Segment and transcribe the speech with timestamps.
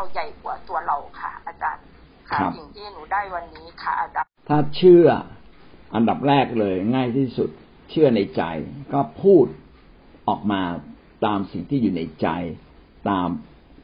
[0.00, 1.84] าใหญ่กว่าตัวเราค่ะ อาจารย์
[2.30, 5.06] ค่ะสิ่งที่หนูได้วันนี้ค่ะ อาจารย์ถ้าเชื่อ
[5.94, 7.50] อันดับแรกเลยง่ายที่สุด
[7.90, 8.42] เชื่อในใจ
[8.92, 9.46] ก็พูด
[10.28, 10.62] ออกมา
[11.26, 12.28] ตามสิ่งที่อยู่ในใจ
[13.08, 13.28] ตาม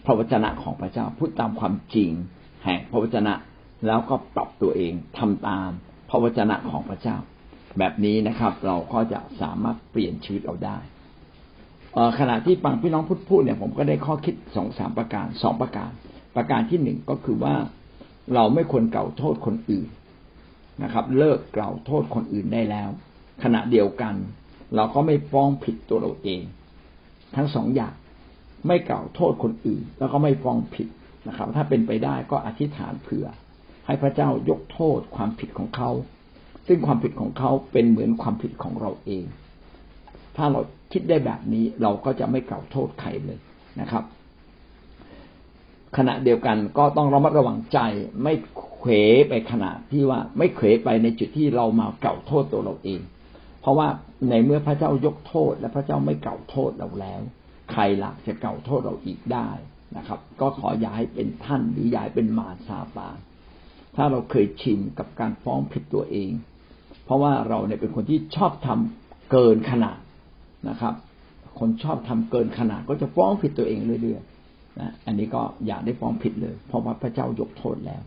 [0.05, 2.11] พระวจนะของพระเจ้า พูดตามความจริง
[2.65, 3.35] แห่งพระวจนะ
[3.87, 5.69] แล้วก็ปรับตัวเองทำตาม
[6.11, 7.17] พระวจนะของพระเจ้า
[7.79, 10.79] แบบนี้นะครับ เราก็จะสามารถเปลี่ยนชีวิตเราได้
[12.19, 15.91] ขณะที่ฟังพี่น้องพูดพูดเนี่ยผมก็ได้ข้อคิดสองสามประการสองประการ
[16.37, 17.55] ประการที่หนึ่งก็คือว่า
[18.35, 19.89] เราไม่ควรเก่าโทษคนอื่น
[20.83, 22.89] นะครับ เลิกเกล่าวโทษคนอื่นได้แล้ว
[23.43, 24.15] ขณะเดียวกัน
[24.77, 26.43] เราก็ไม่ฟ้องผิดตัวเราเอง
[27.37, 27.95] ทั้งสองอย่าง
[28.67, 30.89] ไม่เกล่าวโทษคนอื่น แล้วก็ไม่ฟ้องผิด
[31.29, 33.27] นะครับ ถ้าเป็นไปได้ก็อธิษฐานเผื่อ
[33.87, 35.91] ให้พระเจ้ายกโทษความผิดของเขา
[36.67, 39.25] ซึ่งความผิดของเขาเป็นเหมือนความผิดของเราเอง
[40.37, 40.61] ถ้าเรา
[40.93, 43.39] คิดได้แบบนี้เราก็จะไม่กล่าวโทษใครเลย
[43.81, 44.05] นะครับ
[45.97, 47.79] ขณะเดียวกันก็ต้องระมัดระวังใจ
[48.23, 48.35] ไม่
[48.79, 48.91] เขว
[49.29, 53.01] ไปขณะที่ว่าไม่เขวไปในจุดที่เรามาเก่าโทษตัวเราเอง
[53.61, 53.89] เพราะว่า
[54.29, 57.21] ในเมื่อพระเจ้ายกโทษ และพระเจ้าไม่เก่าโทษเราแล้ว
[57.73, 59.51] ใครล่ะจะเก่าโทษเราอีกได้
[59.97, 63.09] นะครับ ก็ขออย่าให้เป็นท่านหรืออย่าให้เป็นมาซาตา
[63.97, 66.31] ถ้าเราเคยชินกับการฟ้องผิดตัวเอง
[67.05, 69.99] เพราะว่าเราเนี่ยเป็นคนที่ชอบทำเกินขนาด
[70.69, 70.95] นะครับ
[71.59, 78.03] คนชอบทำเกินขนาดก็จะฟ้องผิดตัวเองเรื่อยๆนะอันนี้ก็อย่าได้ฟ้องผิดเลย เพราะว่าพระเจ้ายกโทษแล้ว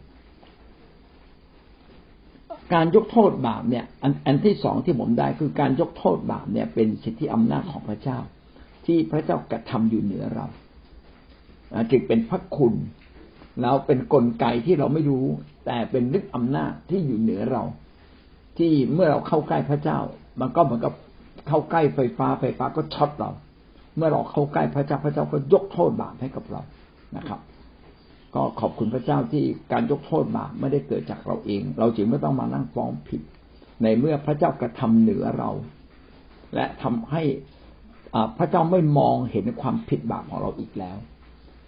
[2.73, 8.19] การยกโทษบาปเนี่ย อันอันที่สองที่ผมได้คือการยกโทษบาปเนี่ย เป็นสิทธิอำนาจของพระเจ้า
[8.85, 10.47] ที่พระเจ้ากระทำอยู่เหนือเรา
[11.91, 12.73] จึงเป็นพระคุณ
[13.61, 15.25] แล้วเป็นนกลไกที่เราไม่รู้
[15.65, 17.63] แต่เป็นฤทธิอำนาจที่อยู่เหนือเรา
[18.57, 19.99] ที่เมื่อเราเข้าใกล้พระเจ้า
[20.41, 20.93] มันก็เหมือนกับ
[21.47, 23.31] เข้าใกล้ไฟฟ้าไฟฟ้าก็ช็อตเรา
[23.97, 26.61] เมื่อเราเข้าใกล้พระเจ้าพระเจ้าก็ยกโทษบาปให้กับเรา
[27.17, 27.39] นะครับ
[28.35, 33.21] ก็ขอบคุณพระเจ้าที่การยกโทษบาปไม่ได้เกิดจากเราเอง เราจึงไม่ต้องมานั่งฟ้องผิด
[33.83, 35.49] ในเมื่อพระเจ้ากระทำเหนือเรา
[36.55, 37.23] และทำให้
[38.37, 40.97] พระเจ้าไม่มองเห็นความผิดบาปของเราอีกแล้ว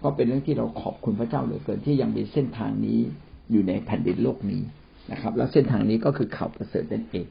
[0.04, 3.00] ก็เป็นเรื่องที่เราขอบคุณพระเจ้าเหลือเกินที่ยังมีเส้นทางนี้
[3.52, 4.62] อยู่ในแผ่นดินโลกนี้
[5.12, 7.26] นะครับ แล้วเส้นทางนี้ก็คือข่าวประเสริฐนั่นเอง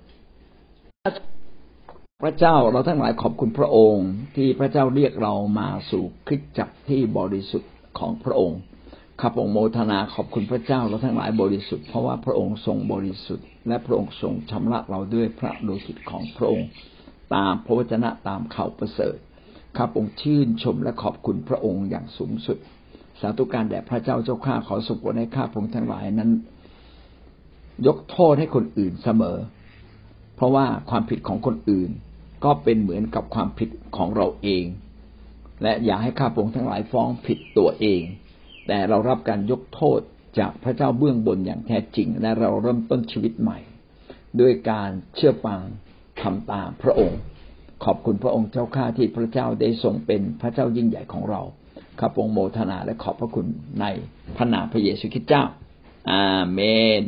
[2.25, 8.61] พระเจ้าเราทั้งหลายขอบคุณพระองค์ ที่พระเจ้าเรียกเรามาสู่คริสตจักรที่บริสุทธิ์ของพระองค์
[9.21, 16.69] ข้าพงโมทนาขอบคุณพระเจ้าเราทั้งหลายบริสุทธิ์เพราะว่าพระองค์ทรงบริสุทธิ์ และพระองค์ทรงชำระเราด้วยพระโลหิตของพระองค์
[17.35, 19.17] ตามพระวจนะตามข่าวประเสริฐ
[19.77, 22.59] ข้าพงชื่นชมและขอบคุณพระองค์อย่างสูงสุด
[23.21, 26.31] สาธุการแด่พระเจ้าเจ้าข้าขอสุขให้ข้าพงทั้งหลายนั้น
[27.87, 29.39] ยกโทษให้คนอื่นเสมอ
[30.37, 31.93] เพราะว่าความผิดของคนอื่น
[32.45, 34.65] ก็เป็นเหมือนกับความผิดของเราเอง
[35.63, 38.03] และอย่าให้ข้าพงทั้งหลายฟ้องผิดตัวเอง
[38.67, 40.01] แต่เรารับการยกโทษ
[40.39, 43.59] จากพระเจ้าเบื้องบนอย่างแท้จริง และเราเริ่มต้นชีวิตใหม่
[44.41, 45.61] ด้วยการเชื่อฟัง
[46.21, 47.21] ทำตามพระองค์
[47.85, 51.43] ขอบคุณพระองค์เจ้าข้าที่พระเจ้าได้ทรงเป็นพระเจ้ายิ่งใหญ่ของเรา
[52.01, 53.47] ข้าพงโมทนาและขอบพระคุณ
[53.81, 53.85] ใน
[54.37, 55.45] พระนามพระเยซูคริสต์เจ้า
[56.13, 56.61] อาเม
[57.01, 57.03] น